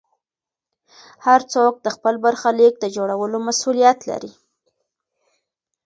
هر 1.25 1.41
څوک 1.53 1.73
د 1.79 1.87
خپل 1.95 2.15
برخلیک 2.25 2.73
د 2.79 2.85
جوړولو 2.95 3.37
مسوولیت 3.47 3.99
لري. 4.09 4.31